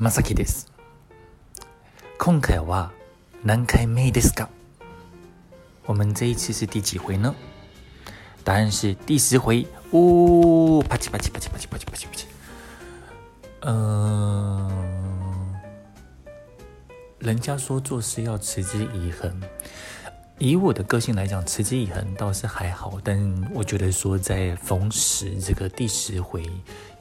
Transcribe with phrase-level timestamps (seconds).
[0.00, 0.70] まさきです。
[2.18, 2.92] 今回は
[3.42, 4.48] 何回目ですか？
[5.86, 7.34] 我们这一次是第几回呢？
[8.44, 9.66] 答案是第十回。
[9.92, 12.24] 呜、哦，啪叽啪叽啪叽啪叽啪叽啪叽啪叽。
[13.60, 14.70] 嗯、呃，
[17.18, 19.40] 人家说做事要持之以恒。
[20.38, 23.18] 以我的个性来讲，持之以恒倒是还好，但
[23.54, 26.44] 我觉得说在逢十这个第十回，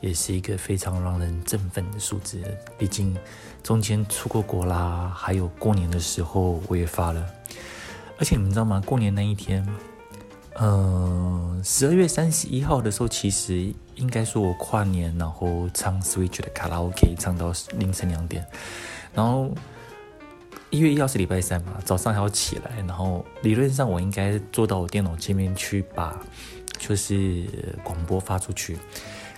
[0.01, 2.43] 也是一个非常让人振奋的数字。
[2.79, 3.17] 毕竟
[3.63, 7.27] 中间出过国啦，还有过年的时候我也发了。
[8.19, 8.83] 而且你们知道吗？
[8.85, 9.67] 过年那一天，
[10.55, 18.47] 呃，十二月三十一号的时候，其实应该说我跨年，然后唱 Switch 的卡拉 OK 唱到凌晨两点，
[19.15, 19.55] 然后。
[20.73, 26.17] 一月一号是礼拜三嘛，早上还要起来，然后理论上我应该坐到我电脑前面去把
[26.79, 27.45] 就是
[27.83, 28.79] 广播发出去，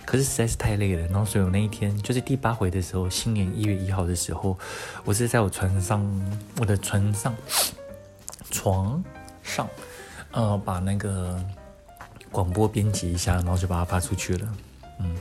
[0.05, 4.57] 可是实在是太累了，然后所以我那一天就是第八回的时候，新年一月一号的时候，
[5.03, 6.03] 我是在我船上，
[6.59, 7.35] 我的船上
[8.51, 9.03] 床
[9.41, 9.67] 上，
[10.31, 11.43] 呃，把那个
[12.31, 14.47] 广播编辑一下，然后就把它发出去了，
[14.99, 15.15] 嗯，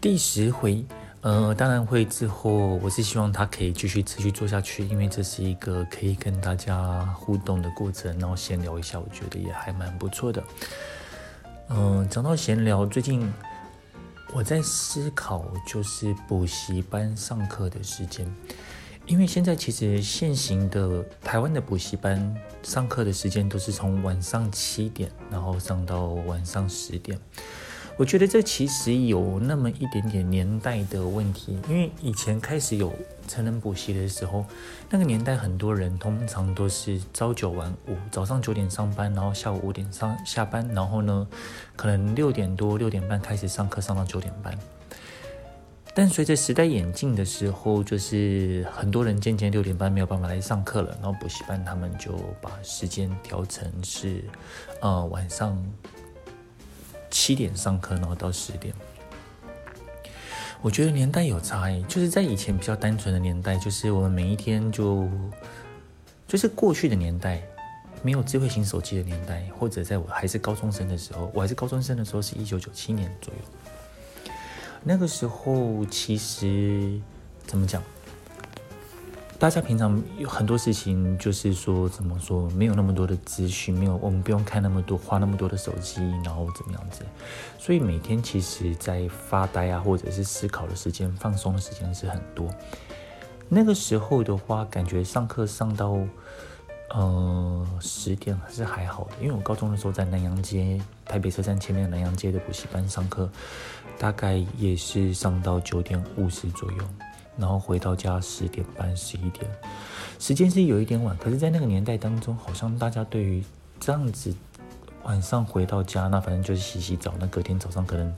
[0.00, 0.84] 第十回。
[1.22, 10.42] 呃，当然会之后，我是希望他可以继续持续做下去，因为这是一个可以跟大家互动的过程，然后闲聊一下，我觉得也还蛮不错的。
[11.72, 13.32] 嗯、讲到闲聊，最近
[14.34, 18.26] 我在思考，就是补习班上课的时间，
[19.06, 27.16] 因为现在其实现行的台湾的补习班上课的时间都是从晚上七点，然后上到晚上十点。
[28.00, 32.90] 我觉得这其实有那么一点点年代的问题，因为以前开始有
[33.28, 34.46] 成人补习的时候，
[34.88, 41.28] 那个年代很多人通常都是朝九晚五，早上九点上班，然后下午五点上下班，然后呢，
[41.76, 44.58] 可能六点多六点半开始上课，上到九点半。
[45.94, 54.24] 但随着时代演进的时候，就是很多人渐渐六点半没有办法来上课了，然后补习班他们就把时间调成是，
[54.80, 55.62] 呃，晚上。
[57.10, 58.74] 七点上课，然后到十点。
[60.62, 65.08] 我觉得年代有差异，就是在以前比较单纯的年代，就是我们每一天就，
[66.28, 67.42] 就是过去的年代，
[68.02, 74.32] 没有智慧型手机的年代，或者在我还是高中生的时候，我还是高中生的时候是一九九七年左右。
[74.84, 77.00] 那个时候其实
[77.46, 77.82] 怎么讲？
[79.40, 87.06] 大家平常有很多事情，就是说怎么说，没有那么多的资讯，没有我们不用看那么多，花那么多的手机，然后怎么样子，
[87.58, 92.50] 所以每天其实在发呆啊，或者是思考的时间、放松的时间是很多。
[93.48, 95.98] 那个时候的话，感觉上课上到
[96.90, 103.26] 呃十点还是还好的，因为我高中的时候在南阳街台北车站前面南阳街的补习班上课，
[103.98, 106.78] 大概也是上到九点五十左右。
[107.40, 109.50] 然后回到家十点半、十一点，
[110.18, 111.16] 时间是有一点晚。
[111.16, 113.42] 可是，在那个年代当中，好像大家对于
[113.80, 114.32] 这样子
[115.04, 118.14] 晚上回到家，那反正就是洗洗澡，那隔天早上可能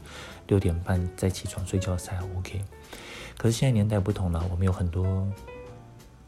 [0.49, 2.61] 六点半再起床睡觉才 OK。
[3.39, 5.05] 可是现在年代不同了，我们有很多，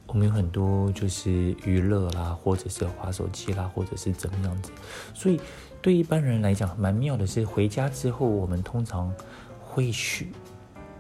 [0.07, 1.33] 我们有很多就是
[1.65, 4.71] 娱乐啦，或者是滑手机啦，或者是怎么样子。
[5.13, 5.41] 所以
[5.83, 9.13] 对一般人来讲，蛮妙的是，回家之后我们通常
[9.61, 10.31] 会去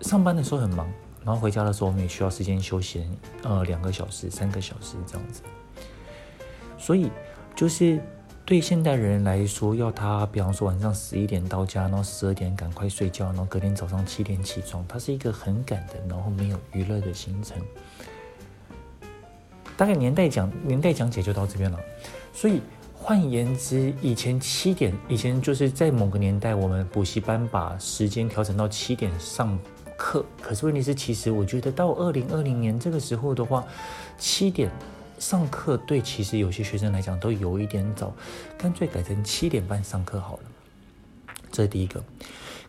[0.00, 0.92] 上班的时候很忙。
[1.24, 3.08] 然后回家的时候，我们也需要时间休闲，
[3.42, 5.40] 呃，两个小时、三个小时这样子。
[6.76, 7.10] 所以，
[7.56, 7.98] 就是
[8.44, 17.56] 对现代人来说，要他，比方说晚上十一点到家，然后十二点赶快睡觉，然后隔天早上七点起床，它是一个很赶的，然后没有娱乐的行程。
[19.78, 21.80] 大概年代讲 年代讲解就到这边了。
[22.34, 22.60] 所以
[22.94, 29.58] 换言之，以前七点，以前就是在某个年代，我们补习班把时间调整到七点上。
[29.96, 33.64] 课，可是问题是，其实我觉得到二零二零年这个时候的话，
[34.18, 34.70] 七点
[35.18, 38.12] 上课对其实有些学生来讲都有一点早，
[38.58, 40.42] 干脆改成七点半上课好了。
[41.50, 42.02] 这是第一个。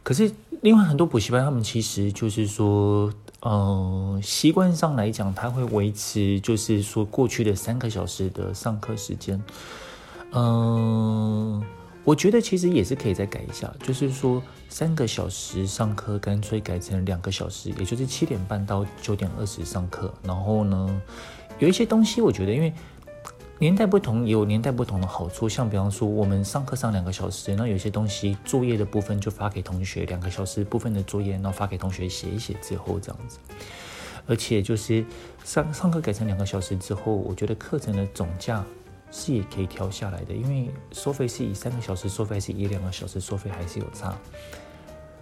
[0.04, 0.32] 可是
[0.62, 3.12] 另外很多补习班，他们其实就是说，
[3.42, 9.42] 嗯，习惯上来讲，他会维持就是说过去的三个小时的上课时间。
[10.32, 11.64] 嗯，
[12.06, 20.14] 我觉得其实也是可以再改一下，就是说三个小时上课，干脆改成两个小时，也就是七点半到九点二十上课。
[20.22, 21.02] 然后呢，
[21.58, 22.72] 有一些东西，我觉得因为
[23.58, 25.50] 年代不同，有年代不同的好处。
[25.50, 33.40] 像比方说，我们上课上两个小时，那有些东西作业的部分就发给同学，两个小时部分的作业，然后发给同学写一写之后这样子。
[34.28, 35.04] 而且就是
[35.44, 38.64] 上上课改成两个小时之后，我觉得课程的总价。
[39.18, 44.14] 是也可以调下来的，因为收费是以三个小时收费，还是以两个小时收费，还是有差。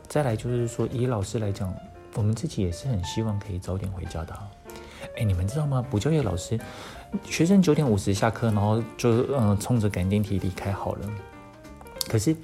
[0.07, 1.71] 再来就是说，以老师来讲，
[2.15, 4.35] 我们自己也是很希望可以早点回家的。
[5.17, 5.85] 哎，你们知道吗？
[5.87, 6.59] 补教业老师，
[7.23, 11.09] 学生九点五十下课，然后就嗯冲着赶电梯离开好了。
[12.09, 12.35] 可是。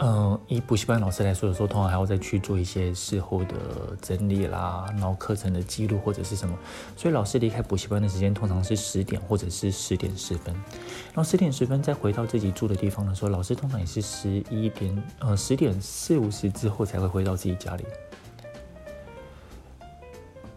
[0.00, 6.58] 嗯，以补习班老师来说，有时候通常还要再去做一些事后的整理啦，然后课程的记录或者是什么，
[6.96, 17.84] 所以老师离开补习班的时间通常是十点或者是十点十分，然后十点十分再回到自己住的地方的时候，老师通常也是十一点呃十点四五十之后才会回到自己家里。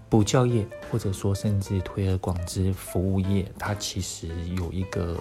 [0.09, 5.15] 补教业或者说甚至推而广之服务业，它其实有一个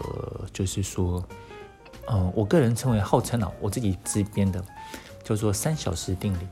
[0.55, 1.23] 就是说。
[2.09, 4.63] 嗯，我个人称为号称啊，我自己自编的，
[5.25, 6.47] 叫做三小时定理，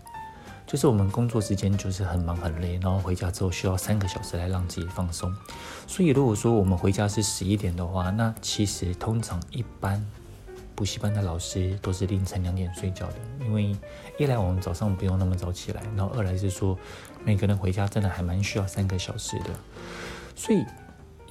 [0.67, 5.33] 就是我们工作时间就是很忙很累，然后回家之后需要三个小时来让自己放松。
[5.87, 10.05] 所以如果说我们回家是十一点的话，那其实通常一般
[10.75, 13.77] 补习班的老师都是凌晨两点睡觉的，因为
[14.19, 16.77] 一来我们早上不用那么早起来，然后二来是说
[17.25, 19.51] 每个人回家真的还蛮需要三个小时的，
[20.35, 20.65] 所以。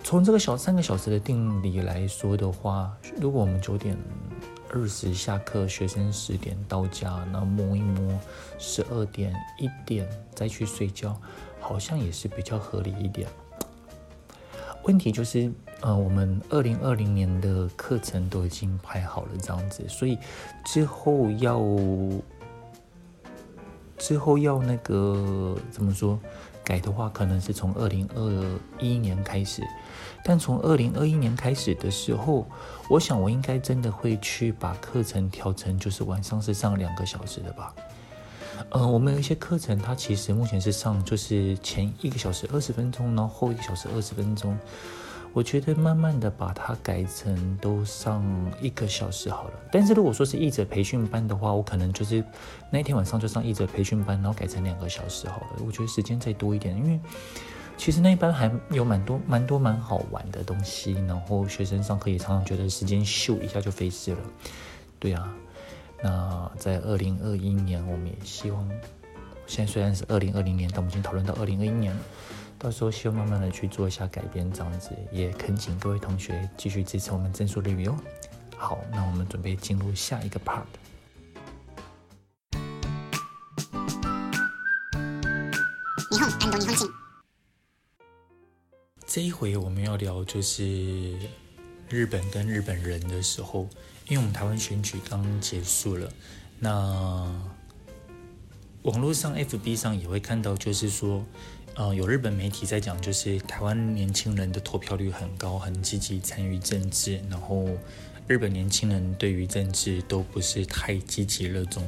[0.03, 3.97] 从这个小三个小时的定理来说的话，如果我们九点
[4.69, 8.19] 二十下课，学生十点到家，那摸一摸，
[8.59, 11.19] 十二点一点再去睡觉，
[11.59, 13.27] 好像也是比较合理一点。
[14.83, 20.17] 问题就是，呃，我们二零二零年的课程都已经排好了这样子，所以
[20.65, 21.59] 之后要
[23.97, 26.19] 之后要那个怎么说？
[26.65, 29.61] 改的话，可能是从二零二一年开始，
[30.23, 32.47] 但从二零二一年开始的时候，
[32.87, 37.73] 我想我应该真的会去把课程调成，就是晚上是上两个小时的吧。
[38.69, 44.57] 呃，我们有一些课程，它其实目前是上就是前一个小时二十分钟，然后后一个小时二十分钟。
[45.33, 48.23] 我觉得慢慢的把它改成都上
[48.61, 49.53] 一个小时好了。
[49.71, 52.23] 但是如果说是译者培训班的话，我可能就是
[52.69, 55.47] 那天晚上就上译者培训班，然后改成两个小时好了。
[55.65, 56.99] 我觉得时间再多一点，因为
[57.83, 64.19] 其实那一班还有蛮多蛮多蛮好玩的东西，然后学生上课也常常觉得时间咻一下就飞逝了。
[64.99, 65.29] 对啊，
[66.01, 68.65] 那在二零二一年，我们也希望，
[69.45, 71.99] 现在虽然是二零二零年，但我们已经讨论到二零二一年了。
[72.57, 77.97] 到时候希望慢慢的去做一下改变，这样子也恳请各位同学继续支持我们正数日语哦。
[78.55, 80.63] 好，那我们准备进入下一个 part。
[89.13, 91.13] 这一回我们要聊就是
[91.87, 93.69] 日本跟日本人的时候，
[94.07, 96.11] 因为我们台湾选举刚结束了，
[96.57, 97.31] 那
[98.81, 101.23] 网络上 FB 上也会看到，就是说。
[101.75, 107.21] 呃，有日本媒体在讲，就是台湾年轻人的投票率很高，很积极参与政治。
[107.29, 107.67] 然后，
[108.27, 111.83] 日本年轻人对于政治都不是太积极热衷。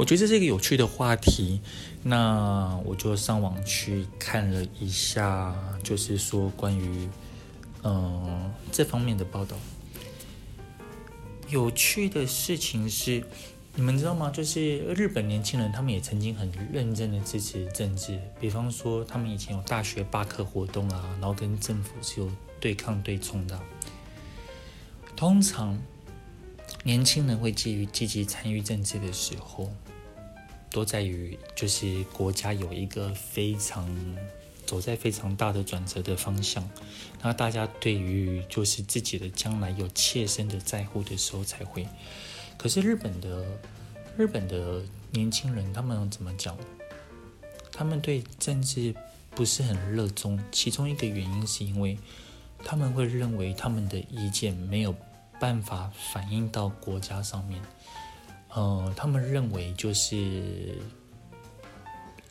[0.00, 1.60] 我觉得这是一个有趣的话题，
[2.02, 7.06] 那我就上网去看了一下，就是说关于
[7.82, 9.56] 嗯、这方面的报道。
[11.50, 13.22] 有趣的事情是。
[13.76, 14.28] 你们知道吗？
[14.30, 18.20] 就是日本年轻人，他们也曾经很认真的支持政治。
[18.40, 22.28] 比方说，他们以前有大学罢课活动啊，然后跟政府是有
[22.58, 23.58] 对抗对冲的。
[25.16, 25.78] 通常，
[26.82, 29.72] 年轻人会基于积极参与政治的时候，
[30.70, 33.88] 都在于就是国家有一个非常
[34.64, 36.68] 走在非常大的转折的方向，
[37.20, 41.86] 那大家对于就是自己的将来有切身的在乎的时候才会。
[42.56, 43.44] 可是日本的
[44.16, 46.56] 日本的年轻人，他们怎么讲？
[47.72, 48.94] 他们对政治
[49.30, 50.38] 不是很热衷。
[50.52, 51.96] 其中一个原因是因为
[52.62, 54.94] 他们会认为他们的意见没有
[55.40, 57.60] 办法反映到国家上面。
[58.54, 60.78] 呃，他们认为就是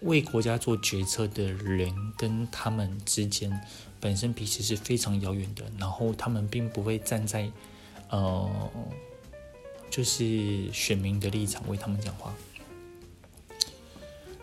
[0.01, 3.51] 为国家做决策的人跟他们之间
[3.99, 7.51] 本身彼此是非常遥远的，然后他们并不会站在
[8.09, 8.49] 呃。
[9.91, 12.31] 就是选民的立场为他们讲话，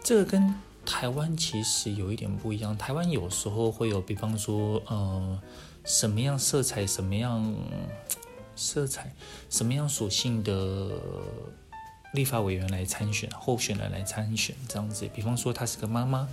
[0.03, 0.53] 这个跟
[0.85, 2.77] 台湾其实有一点不一样。
[2.77, 5.41] 台湾有时候会有，比方说，呃，
[5.85, 7.55] 什么样色彩、什么样
[8.57, 9.15] 色彩、
[9.49, 10.91] 什么样属性的
[12.17, 15.09] 立法委员来参选、候选人来参选这样子。
[15.15, 16.29] 比方说，她是个妈妈，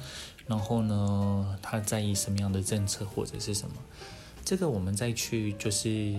[0.47, 3.75] 然后呢，她在意什么样的政策或者是什么？
[4.43, 6.15] 这个我们再去就是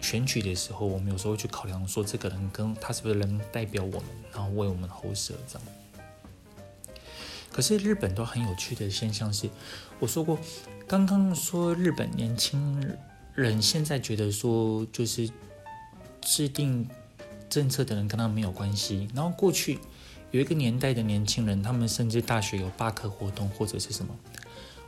[0.00, 5.68] 选举的时候，我们有时候去考量说，这个人跟他是不是能代表我们，然后为我们喉舌这样。
[7.52, 9.48] 可是日本都很有趣的现象是，
[9.98, 10.38] 我说过，
[10.86, 12.96] 刚刚说日本年轻
[13.34, 15.30] 人现在觉得说，就是
[16.20, 16.86] 制定
[17.48, 19.08] 政策的人跟他没有关系。
[19.14, 19.78] 然后过去
[20.30, 24.14] 有一个年代的年轻人，他们甚至大学有罢课活动或者是什么。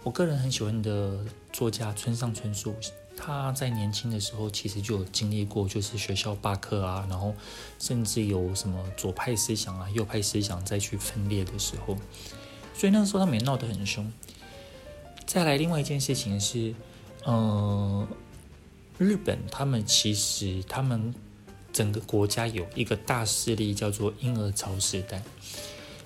[0.03, 2.75] 我个人很喜欢的作家村上春树，
[3.17, 7.35] 他在年轻的时候其实就有经历过，就是学校罢课啊，然后
[7.79, 11.97] 甚至有什么左派思想啊、右派思想再去分裂的时候。
[12.75, 14.11] 所以那个时候他们也闹得很凶。
[15.27, 16.73] 再来，另外一件事情是，
[17.27, 18.09] 嗯、呃，
[18.99, 21.13] 日本他们其实他们
[21.73, 25.23] 整个国家有一个大势力叫做婴儿潮时代。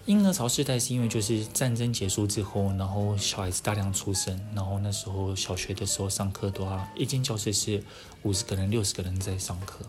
[0.07, 7.83] 婴儿潮时代是因为就是战争结束之后，然后小孩子大量出生，然后那时候小学的时候上课的话，一间教室是
[8.23, 9.85] 五十个人、六十个人在上课。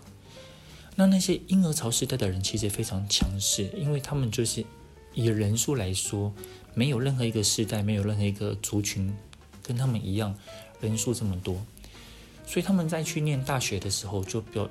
[0.96, 4.64] 那那些婴儿潮时代的人其实非常强势，因为他们就是
[5.14, 6.34] 以人数来说。
[6.76, 9.16] 没有任何一个时代，没有任何一个族群
[9.62, 10.36] 跟他们一样
[10.82, 11.64] 人数这么多，
[12.48, 14.68] 所以他们在去念大学的时候就比较，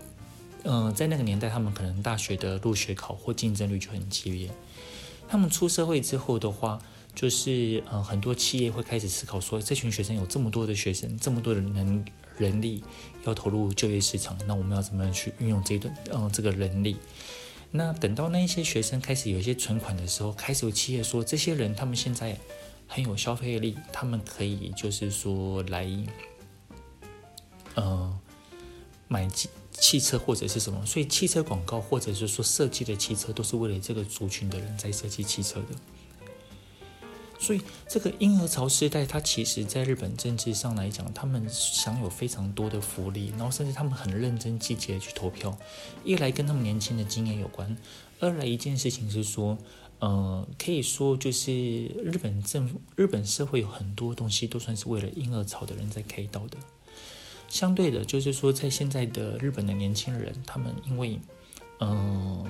[0.65, 4.51] 嗯、在那个年代，他们可能大学的入学考或竞争率就很激烈。
[5.29, 6.81] 他们出社会之后的话，
[7.15, 12.05] 就是呃，很多企业会开始思考说，这群学生有这么多的学生，这么多的人
[12.39, 12.85] 人力
[13.25, 16.97] 要投入就业市场，那我们要怎么样去运用这一段，嗯、这个人力？
[17.71, 22.37] 那等到那一些学生开始有一些存款的时候，开始有企业说，这些人他们现在
[22.87, 25.89] 很有消费力，他们可以就是说来，
[27.75, 28.19] 呃，
[29.09, 29.27] 买
[29.83, 35.67] 汽车或者是什么，所以汽车广告或者是说设计的汽车都是为了这个族群的人在设计汽车的。
[37.41, 45.59] 所以，这个婴儿潮时代，它其实在日本政治上来讲，他们享有非常多的福利，然后甚至他们很认真积极的去投票。
[46.05, 47.77] 一来跟他们年轻的经验有关，
[48.21, 49.59] 二来一件事情是说，
[49.99, 51.53] 呃，可以说就是
[51.87, 56.57] 日本政府、日本社会有很多东西都算是为了婴儿潮的人在开刀的。
[57.53, 61.21] 相对的，就是说在现在的日本的年轻人，他们因为，
[61.79, 62.47] 呃。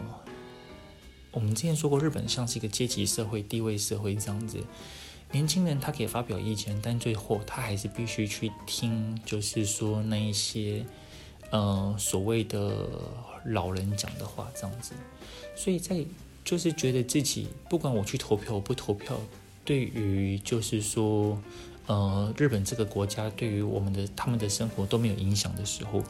[1.33, 4.59] 我们之前说过，日本像是一个阶级社会、地位社会这样子。
[5.33, 10.85] 年轻人他可以发表意见，但最后他还是必须去听，就是说那一些，
[11.51, 12.87] 呃，所谓的
[13.47, 14.93] 老人讲的话这样子。
[15.57, 16.05] 所以在
[16.45, 19.19] 就是觉得自己不管我去投票不投票，
[19.65, 21.41] 对于就是说，
[21.87, 26.03] 呃，日本这个国家对于我们的他们的生活都没有影响的时候，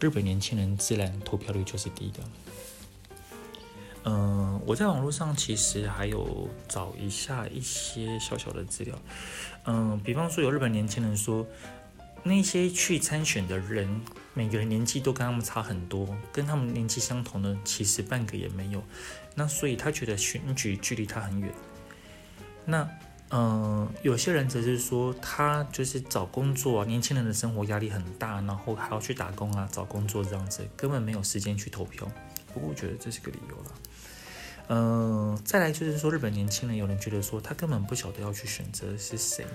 [0.00, 2.20] 日本年轻人自然投票率就是低的。
[4.04, 8.98] 嗯，我在网络上其实还有找一下一些小小的资料。
[9.64, 11.46] 嗯，比方说有日本年轻人说，
[12.22, 14.00] 那些去参选的人，
[14.32, 18.82] 每个人年纪都跟他们差很多，跟他们年纪相同的其实半个也没有。
[19.34, 21.52] 那所以他觉得选举距离他很远。
[22.64, 22.88] 那
[23.30, 32.10] 嗯，有些人则是说，他就是找工作啊，年轻人的生活压力很大，然后还要去打工啊，找工作这样子，根本没有时间去投票。
[32.54, 33.72] 不过我觉得这是个理由了。
[34.70, 39.46] 嗯、再来就是说，日本年轻人有人觉得说，他根本不晓得要去选择是谁。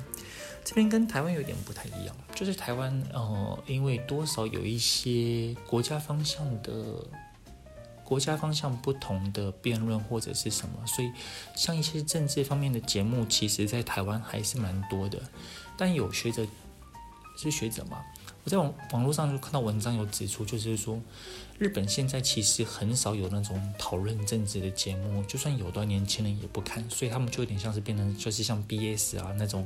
[0.63, 6.72] 这边跟台湾有点不太一样，就是台湾，呃，因为多少有一些国家方向的、
[8.03, 11.12] 国家方向不同的辩论或者是什么，所以
[11.55, 15.22] 像一些政治方面的节目，其实在台湾还是蛮多的。
[15.77, 16.45] 但有学者
[17.36, 18.03] 是学者嘛？
[18.43, 21.00] 我在网网络上就看到文章有指出，就是说，
[21.57, 29.65] 日本现在其实很少有那种讨论政治的节目，就算有的年轻人也不看，所以他们就有点像是变成就是像 BS 啊那种，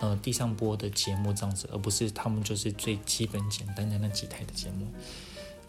[0.00, 4.86] 呃，地上播的节目这样子，而不是他们就是最基本简单的那几台的节目。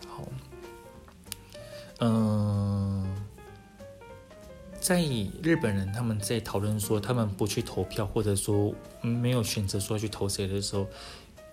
[0.08, 0.24] 好，
[2.00, 3.06] 嗯、
[4.80, 5.02] 在
[5.42, 10.88] 日本人他们在讨论说他们不去投票，或者说没有选择说去投谁的时候。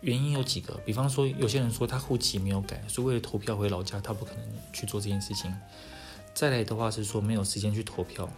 [0.00, 5.54] 原因有几个，比方说，有些人说他户籍没有改，所以为了投票回老家，他不可能去做这件事情。
[6.34, 8.28] 再来的话是说没有时间去投票，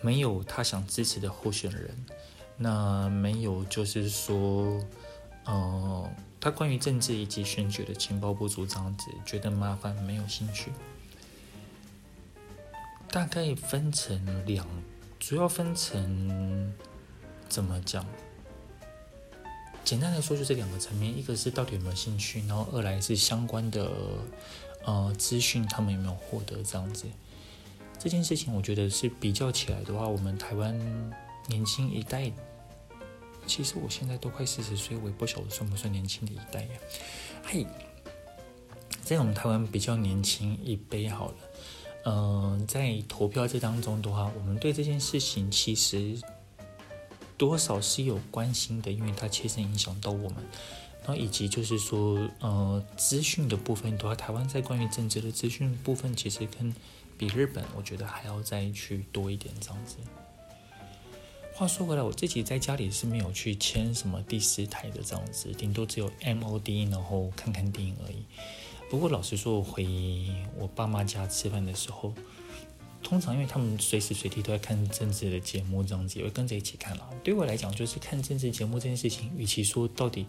[0.00, 1.94] 没有他想支持的候选人，
[2.56, 4.82] 那没有就是说，
[5.44, 10.72] 呃，他关于政治以及选举的情报不足，这样子觉得麻烦，没有兴趣。
[13.12, 14.64] 大概分成两，
[15.18, 16.72] 主要分成
[17.48, 18.06] 怎么讲？
[19.84, 23.90] 简单来说，就这两个层面，一个是到底有没有兴趣，然后二来是相关的
[24.84, 27.06] 呃资讯，他们有没有获得这样子。
[27.98, 30.78] 这件事情，我觉得是比较起来的话，我们台湾
[31.48, 32.30] 年轻一代，
[33.44, 36.70] 其实我现在都快四十岁，我也不晓得算不算年轻的一代呀。
[37.44, 37.66] 嘿，
[39.02, 41.34] 在我们台湾比较年轻一辈好了，
[42.04, 46.20] 嗯、在投票这当中的话，我们对这件事情其实。
[47.36, 50.44] 多少是有关心的，因为它切身影响到我们，
[50.98, 56.74] 然后以及就是说，呃，资讯的部分的话，台湾在关于政治的资讯部分，其实跟
[57.16, 59.96] 比日本，我觉得还要再去多一点这样子。
[61.54, 68.26] 话说回来，我自己在家里是没有去签什么第四台的这样子，顶多只有 MOD，然后看看电影而已。
[68.90, 69.86] 不过老实说，我回
[70.58, 72.12] 我爸妈家吃饭的时候。
[73.02, 77.10] 通常因为他们随时随地都在看政治的节目，这样子也会跟着一起看了。
[77.24, 80.26] 对我来讲，就是看政治节目这件事情，与其说到底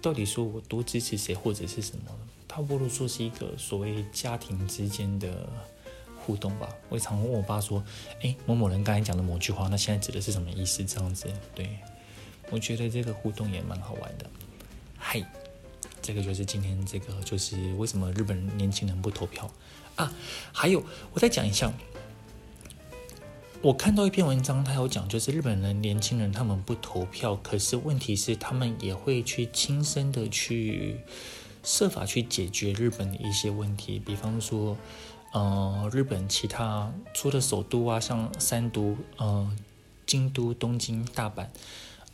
[0.00, 2.04] 到底说我多支持谁或者是什么，
[2.48, 5.46] 它不如说是一个所谓家庭之间的
[6.24, 6.68] 互动吧。
[6.88, 7.84] 我常问我爸说
[8.22, 11.68] ：“诶，某某人刚才讲的某句话，那现在指的是什么意思？”这样子，对，
[12.50, 14.28] 我觉得这个互动也蛮好玩的。
[14.96, 15.22] 嗨，
[16.04, 19.50] 这个就是今天这个就是为什么日本年轻人不投票。
[19.96, 20.12] 啊，
[20.52, 20.84] 还有，
[21.14, 21.72] 我再讲一下。
[23.62, 31.00] 我看到一篇文章，他有讲，就是日本人年轻人他们不投票，可是问题是他们也会去亲身的去
[31.62, 34.76] 设法去解决日本的一些问题，比方说，
[35.32, 39.50] 呃，日本其他除了首都啊，像三都，呃，
[40.04, 41.46] 京都、东京、大阪。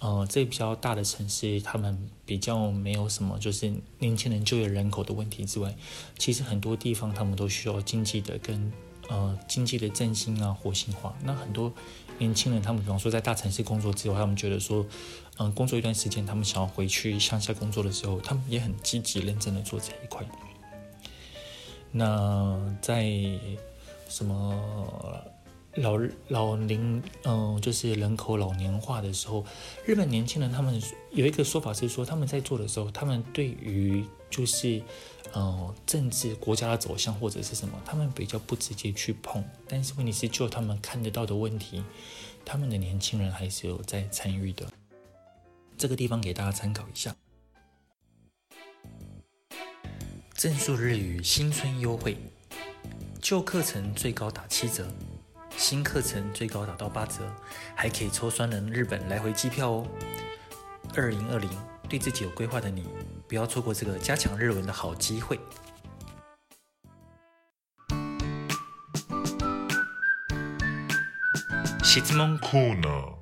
[0.01, 5.75] 呃，这比较大的城市，他们比较没有什么，就是年轻人就业人口的问题之外，
[6.19, 8.73] 其实很多地方他们都需要经济的跟
[9.11, 11.15] 呃经济的振兴啊，活性化。
[11.23, 11.71] 那很多
[12.17, 14.87] 年轻人，他们比方说在大城市工作之后，他们觉得说，
[15.37, 20.27] 嗯、工作一段时间，他们想要回去乡下工作的时候，他们也很积极认真的做这一块。
[21.93, 23.05] 那在
[24.09, 25.23] 什么？
[25.77, 25.97] 老
[26.29, 29.45] 老龄，嗯、就是人口老年化的时候，
[29.87, 34.83] 日本年轻人他们有一个说法是说，他们在做的时候，他们对于就是，
[35.33, 39.45] 呃，政治国家的走向或者是什么，他们比较不直接去碰。
[39.69, 41.85] 但是问题是，就他们看得到的问题，
[42.45, 44.67] 他们的年轻人还是有在参与的。
[45.79, 47.15] 这个地方给大家参考一下。
[50.35, 52.17] 正数日语新春优惠，
[53.21, 54.93] 旧课程最高打七折。
[55.61, 57.23] 新课程最高打到八折，
[57.77, 59.87] 还可以抽双人日本来回机票哦。
[60.97, 61.51] 二零二零，
[61.87, 62.89] 对自己有规划的你，
[63.29, 65.39] 不要错过这个加强日文的好机会。
[71.83, 73.15] 质问コーナー。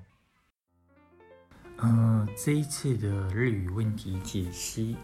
[1.79, 4.97] 嗯，这一次的日语问题解析，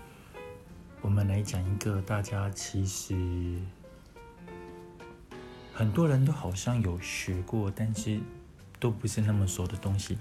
[1.01, 3.59] 我们来讲一个大家其实。
[5.74, 8.20] 很多人都好像有学过，但是
[8.80, 10.18] 都不是那么熟的东西。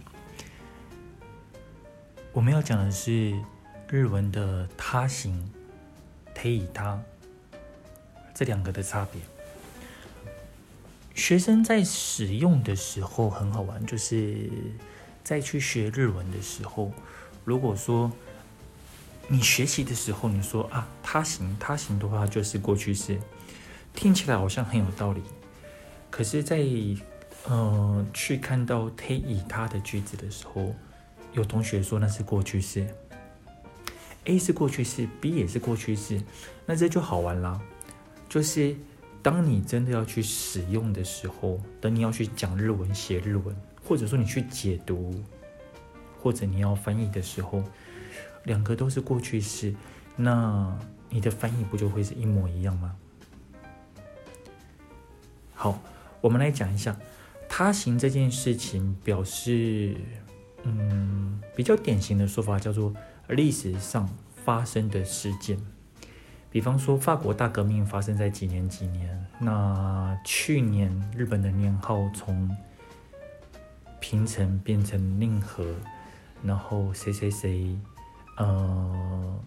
[2.32, 3.34] 我们要讲的是
[3.88, 5.50] 日文的“他行”、“
[6.34, 6.98] ていた”
[8.32, 9.20] 这两个的差别。
[11.14, 14.48] 学生在使用的时候很好玩，就是
[15.24, 16.92] 在去学日文的时候，
[17.44, 18.12] 如果说
[19.26, 23.18] 你学习的时候你说啊“他行”，“他行”的话就是过去式，
[23.94, 25.20] 听起来好像很有道理。
[26.12, 26.64] 可是在，在
[27.48, 30.74] 呃去看到“ていた”的句子的时候，
[31.32, 32.86] 有同学说那是过去式，
[34.24, 36.20] A 是过去式，B 也是过去式，
[36.66, 37.60] 那这就好玩啦。
[38.28, 38.76] 就是
[39.22, 45.22] 当你真的要去使用的时候，等你要去讲日文、写日文，或者说你去解读，
[46.20, 47.62] 或者你要翻译的时候，
[48.44, 49.74] 两个都是过去式，
[50.16, 50.76] 那
[51.08, 52.96] 你的翻译不就会是一模一样吗？
[55.54, 55.80] 好。
[56.23, 56.95] 我们来讲一下，
[57.49, 59.93] 他行这件事情表示，
[60.63, 62.93] 嗯，比较典型的说法叫做
[63.27, 64.09] 历史上
[64.45, 65.57] 发生的事件。
[66.49, 69.27] 比方说，法国大革命发生在几年几年？
[69.37, 72.49] 那去年日本的年号从
[73.99, 75.75] 平成变成令和，
[76.41, 77.77] 然后谁谁谁，
[78.37, 79.39] 呃，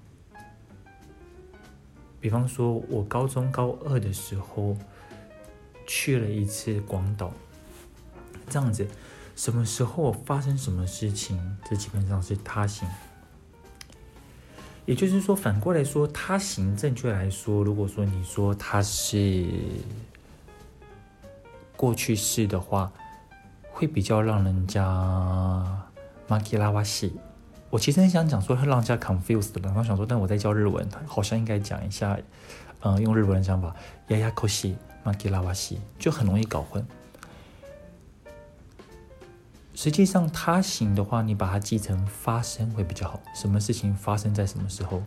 [2.21, 4.77] 比方说我高中高二的时候。
[5.86, 7.32] 去了一次广岛，
[8.50, 8.88] 这样子，
[9.36, 12.88] 什么时候发生什么事情，这基本上是他行。
[14.86, 19.46] 也就是说，反过来说，他行正确来说，如果说你说他是
[21.78, 22.91] 过去式的话，
[23.72, 24.84] 会比较让人家
[26.28, 27.13] 马吉拉瓦西，
[27.70, 32.17] 我其实很想讲说会让人家 confused 的，然后想说，但我在教日文，好像应该讲一下，
[32.82, 33.76] 嗯，用日文的讲法，
[34.10, 36.86] ややこし い、纷らわしい，就很容易搞混。
[39.74, 43.20] 实际上，他行的话，你把它记成发生会比较好。
[43.34, 45.02] 什么事情发生在什么时候？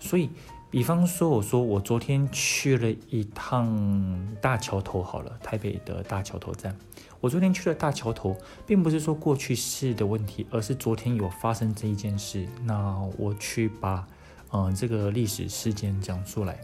[0.00, 0.28] 所以，
[0.70, 6.76] 比方说，我说我昨天去了一趟大桥头，好了，台北的大桥头站。
[7.20, 12.46] 我昨天去了大桥头，并不是说过去式的问题，而是昨天有发生这一件事。
[12.64, 14.06] 那我去把，
[14.52, 16.58] 嗯、呃，这个历史事件讲出来。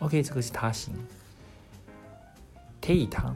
[0.00, 0.94] OK，这个是他行。
[2.84, 3.34] ていた。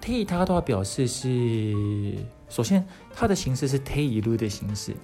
[0.00, 2.16] ていた的话表示是，
[2.48, 4.96] 首先它的形式是ている的形式，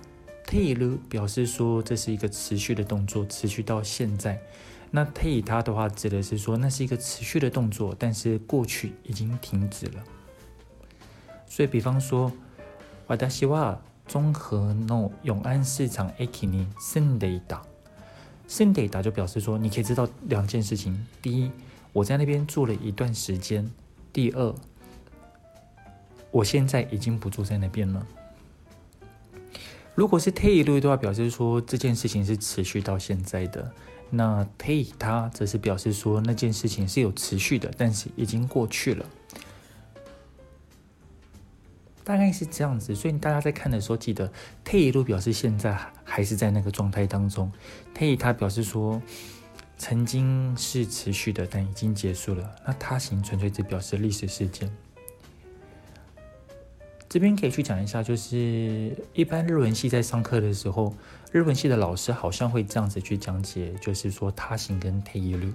[0.45, 4.41] ている表示说这是一个持续的动作，持续到现在。
[4.91, 10.03] 那ていた的话指的是说那是一个持续的动作，但是过去已经停止了。
[11.47, 12.33] 所以比方说，
[13.07, 17.61] 私は中和の永安市场駅に住んでいた，
[18.49, 21.51] 住んでいた就表示说你可以知道两件事情：第一，
[21.93, 23.65] 我在那边住了一段时间；
[24.13, 24.55] 第二。
[26.31, 28.07] 我现在已经不住在那边了。
[29.95, 33.73] 如果是ている的话，表示说这件事情是持续到现在的。
[34.11, 39.05] 那ていた则是表示说那件事情是有持续的，但是已经过去了。
[42.05, 44.31] 大概是这样子，所以大家在看的时候，记得
[44.65, 47.51] ている表示现在还是在那个状态当中，
[47.95, 49.03] ていた表示说
[49.83, 52.57] 曾经是持续的，但已经结束了。
[52.67, 54.71] 那他行纯粹只表示历史事件。
[57.09, 60.95] 这边可以去讲一下，就是一般日文系在上课的时候，
[61.33, 65.53] 日文系的老师好像会这样子去讲解，就是说他行跟ている。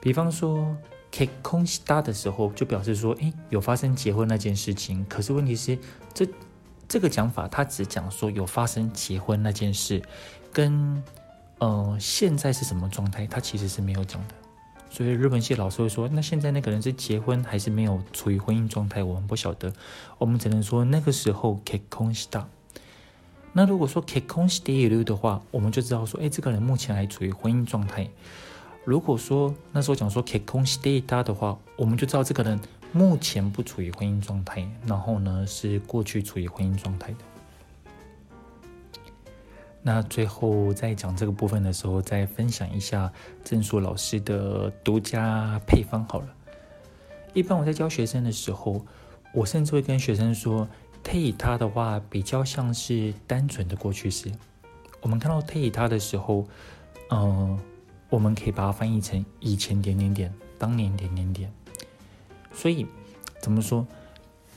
[0.00, 0.76] 比方说
[1.12, 5.06] 结婚した的时候，就表示说，哎，有发生结婚那件事情。
[5.08, 5.78] 可是问题是，
[6.12, 6.26] 这
[6.88, 10.02] 这个讲法，他只讲说有发生结婚那件事，
[10.52, 11.00] 跟
[11.62, 14.34] 呃现在是什么状态，他其实是没有讲的。
[14.90, 19.02] 所以日本系老师会说，那现在那个人是结婚还是没有处于婚姻状态？
[19.02, 19.72] 我们不晓得，
[20.16, 22.44] 我们只能说那个时候结婚した。
[23.52, 28.08] 那如果说结婚している的话，我们就知道说，哎，这个人目前还处于婚姻状态。
[28.84, 32.58] 如果说那时候讲说结婚していた的话，我们就知道这个人
[32.92, 37.18] 目前不处于婚姻状态，然后呢是过去处于婚姻状态的。
[39.82, 43.12] 那最后在讲这个部分的时候，再分享一下
[43.44, 46.34] 正树老师的独家配方好了。
[47.32, 48.84] 一般我在教学生的时候，
[49.32, 50.66] 我甚至会跟学生说，
[51.04, 54.32] ていた的话比较像是单纯的过去式。
[55.00, 56.44] 我们看到ていた的时候，
[57.10, 57.58] 嗯、呃，
[58.10, 61.52] 我们可以把它翻译成以前点点点，当年点点点。
[62.52, 62.84] 所以
[63.40, 63.86] 怎么说？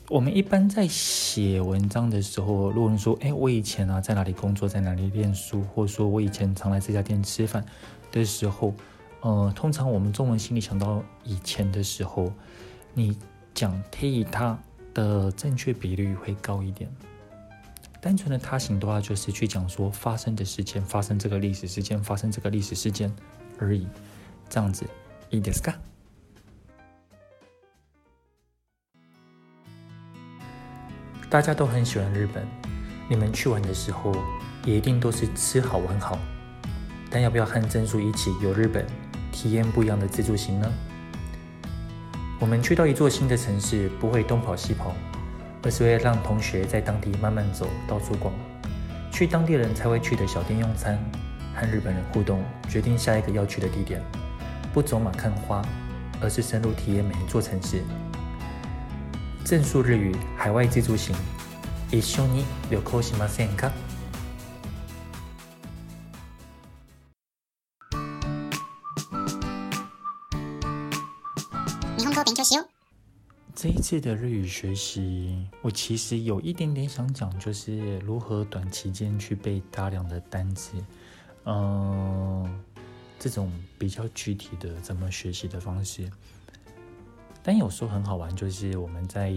[0.09, 7.65] 我们一般在写文章的时候，如果你说，哎，我以前啊在哪里工作，在哪里念书，或者说我以前常来这家店吃饭
[8.11, 8.73] 的时候，
[9.21, 12.33] 呃，通常我们中文心里想到以前的时候，
[12.93, 13.17] 你
[13.53, 14.57] 讲ていた
[14.93, 16.89] 的正确比率会高一点。
[18.01, 23.09] 单纯的他行的话，就是去讲说发生的事件，发生这个历史事件，发生这个历史事件
[23.59, 23.87] 而已，
[24.49, 24.85] 这样子，
[25.29, 25.75] いいですか？
[31.36, 32.42] 大家都很喜欢日本，
[33.10, 34.10] 你们去玩的时候
[34.64, 36.18] 也一定都是吃好玩好。
[37.10, 38.86] 但要不要和正树一起游日本，
[39.32, 40.72] 体验不一样的自助行呢？
[42.40, 44.94] 我们去到一座新的城市，不会东跑西跑，
[45.62, 48.32] 而是会让同学在当地慢慢走，到处逛，
[49.12, 50.98] 去当地人才会去的小店用餐，
[51.54, 54.00] 和日本人互动，决定下一个要去的地点。
[54.72, 55.60] 不走马看花，
[56.18, 57.82] 而是深入体验每一座城市。
[59.45, 61.15] 正树日语海外自助行，
[61.91, 63.71] 一绪に旅行しませんか？
[73.53, 80.73] 这一次的日语学习，我其实有一点点想讲，就是如何短期间去背大量的单词，
[81.45, 82.63] 嗯，
[83.19, 86.09] 这种比较具体的怎么学习的方式。
[87.45, 89.33] 但有时候很好玩，就是我们在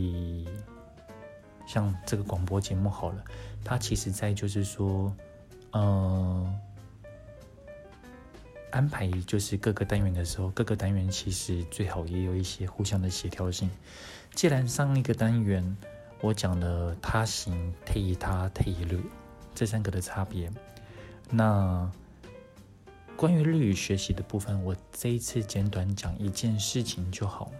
[1.66, 3.24] 像这个广播节目好了，
[3.64, 5.10] 它其实在就是说，
[5.70, 6.54] 呃，
[8.70, 13.70] 安排就是各个单元的时候，各个单元其实最好也有一些互相的协调性。
[14.34, 15.76] 既然上一个单元
[16.20, 19.00] 我讲了他行、ていた、ている
[19.54, 20.50] 这三个的差别，
[21.30, 21.90] 那
[23.16, 27.50] 关于日语学习的部分，我这一次简短讲一件事情就好。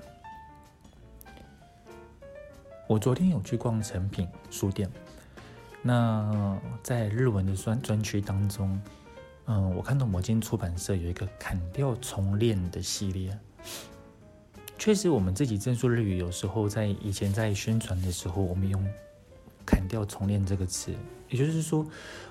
[2.90, 4.90] 我昨天有去逛诚品书店，
[5.84, 8.82] 那在日文的专专区当中，
[9.46, 13.38] 嗯，我看到某间出版社有一个砍掉重练的系列。
[14.80, 18.84] 确实，我们自己正数日语有时候在以前在宣传的时候，我们用
[19.68, 20.92] “砍掉重练”这个词，
[21.30, 21.86] 也就是说，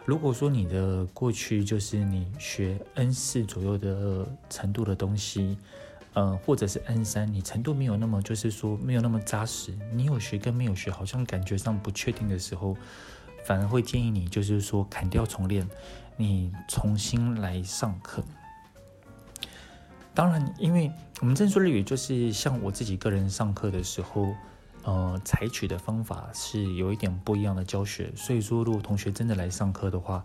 [0.04, 5.56] 如果说你的过去就是你学 N 四左右的程度的东西。
[6.18, 9.72] 呃，或者是 N 三，你程度没有那么，就是说没有那么扎实。
[9.92, 12.76] 你有学跟没有学，好像感觉上不确定的时候，
[13.44, 15.64] 反而会建议你，就是说砍掉重练，
[16.16, 18.20] 你重新来上课。
[20.12, 24.34] 当然，因为我们正说日语就是像我自己个人上课的时候，
[24.82, 28.10] 呃，采取的方法是有一点不一样的教学。
[28.16, 30.24] 所以说，如果同学真的来上课的话，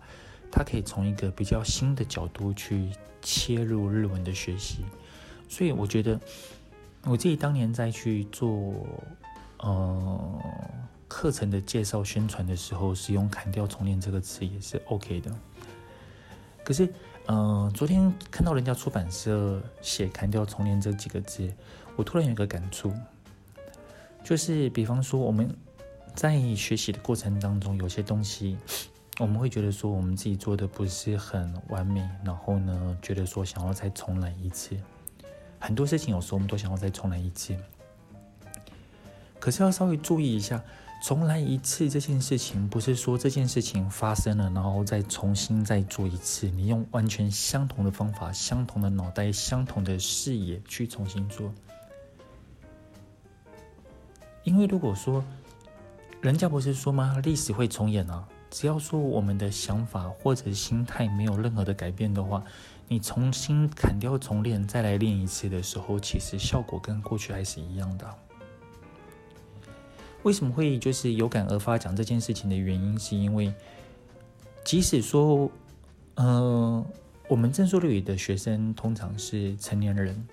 [0.50, 2.90] 他可以从一个比较新的角度去
[3.22, 4.78] 切入日文的学习。
[5.48, 6.18] 所以我觉得，
[7.04, 8.74] 我自己当年在去做
[9.58, 10.42] 呃
[11.06, 15.30] 课程的介绍宣传的时候，使用“砍掉重练”这个词也是 OK 的。
[16.64, 16.92] 可是，
[17.26, 21.52] 呃，昨天看到人家出版社写“砍掉重练”这几个字，
[21.94, 22.92] 我突然有一个感触，
[24.24, 25.54] 就是比方说我们
[26.14, 28.56] 在学习的过程当中，有些东西
[29.20, 34.76] 我们会觉得说我们自己做的不是很完美，然后呢，觉得说想要再重来一次。
[35.64, 37.56] 很多事情有时候我们都想要再重来一次，
[39.40, 40.62] 可是要稍微注意一下，
[41.02, 51.50] 重来一次这件事情不是说这件事情发生了，然后再重新再做一次，你用完全相同的方法、相同的脑袋、相同的视野去重新做。
[54.42, 55.24] 因为如果说
[56.20, 57.18] 人家不是说吗？
[57.24, 58.28] 历史会重演啊！
[58.50, 62.44] 只要说我们的想法或者心态没有任何的改变的话。
[62.88, 68.06] 你重新砍掉重练，再来练一次的时候，其实效果跟过去还是一样的。
[70.22, 73.52] 为什么会就是有感而发讲这件事情的原因，是因为
[74.64, 75.50] 即使说，
[76.14, 76.84] 呃，
[77.28, 80.26] 我们正数日语的学生通常是成年人，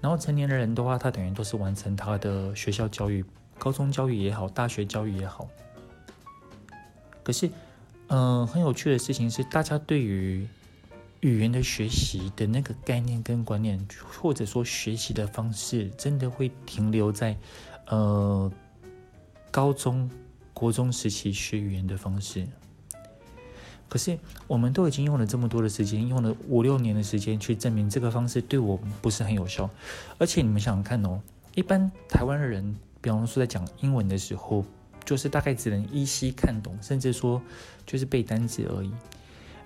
[0.00, 3.24] 然后成年人的话，他等于都是完成他的学校教育，
[3.58, 5.48] 高中教育也好，大学教育也好。
[7.22, 7.50] 可是，
[8.08, 10.46] 嗯、很有趣的事情是，大家对于
[11.20, 13.78] 语言的学习的那个概念跟观念，
[14.10, 17.36] 或者说学习的方式，真的会停留在，
[17.86, 18.50] 呃，
[19.50, 20.10] 高中、
[20.54, 22.46] 国中时期学语言的方式。
[23.88, 29.68] 可是我们都已经用了这么多的时间，用了五六年的时间去证明这个方式对我不是很有效。
[30.16, 31.20] 而且你们想想看哦，
[31.54, 34.64] 一般台湾的人，比方说在讲英文的时候，
[35.04, 37.42] 就是大概只能依稀看懂，甚至说
[37.84, 38.90] 就是背单词而已。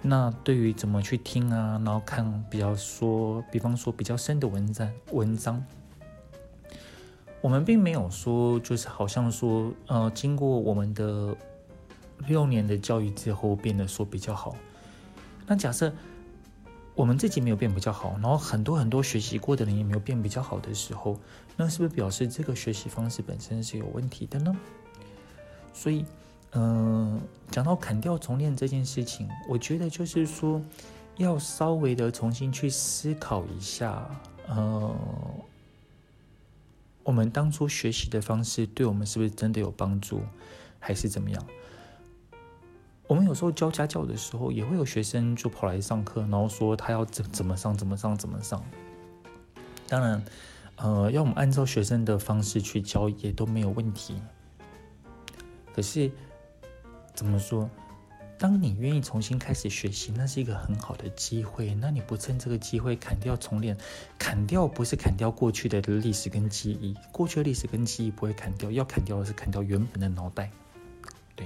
[0.07, 5.65] 那对于怎么去听啊，然后看比较说，比方说比较深的文章文章，
[7.41, 11.35] 我们并没有说就是好像说，呃，经过我们的
[12.27, 14.55] 六年的教育之后变得说比较好。
[15.47, 15.91] 那假设
[16.95, 21.19] 我们自己没有变比较好，然后很多很多学习过的人也没有变比较好的时候，
[21.57, 24.55] 那是不是表示这个学习方式本身是有问题的呢？
[25.73, 26.05] 所以。
[26.57, 30.63] 嗯，讲到砍掉重练这件事情，我觉得就是说，
[31.17, 34.09] 要稍微的重新去思考一下，
[34.47, 34.95] 呃，
[37.03, 40.21] 我们当初学习的方式对我们是不是真的有帮助，
[40.79, 41.45] 还是怎么样？
[43.09, 48.65] 我们有时候教家教的时候，也会有学生就跑来上课，然后说他要怎怎么上，怎么上，怎么上。
[49.89, 50.25] 当然，
[50.77, 54.23] 呃，要我们按照学生的方式去教，也都没有问题。
[55.75, 56.13] 可是。
[57.14, 57.70] 怎么说？
[58.38, 61.74] 当你愿意重新开始学习，那是一个很好的机会。
[61.74, 63.76] 那你不趁这个机会砍掉重练，
[64.18, 70.50] 砍掉不是砍掉过去的历史跟记忆，过去的历史跟记忆不会砍掉，要砍掉的是砍掉原本的脑袋。
[71.36, 71.46] 对，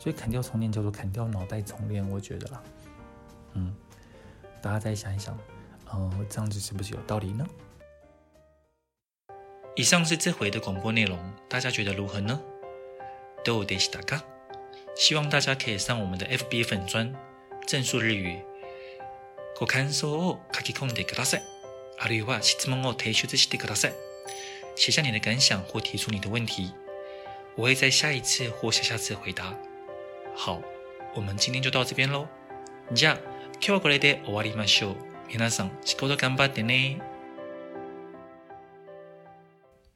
[0.00, 2.62] 所以砍掉重练叫做砍掉脑袋重练，我觉得啦。
[3.52, 3.72] 嗯，
[4.60, 5.38] 大家再想一想，
[5.92, 7.46] 呃，这样子是不是有道理呢？
[9.76, 11.16] 以上是这回的广播内容，
[11.48, 12.40] 大家觉得如何呢？
[13.44, 14.22] どうでしたか？
[14.96, 17.14] 希望大家可以上我们的 FB 粉专
[17.66, 18.42] 正数日语，
[19.58, 21.42] ご感想を书き込んでください。
[21.98, 23.94] あるいは质问を提出してください。
[24.76, 26.72] 写下你的感想或提出你的问题，
[27.56, 29.54] 我会在下一次或下下次回答。
[30.34, 30.62] 好，
[31.14, 32.26] 我们今天就到这边喽。
[32.92, 33.18] じゃあ、
[33.54, 34.96] 今日はこれで终わりましょう。
[35.28, 36.98] 皆さん、仕事顽张ってね。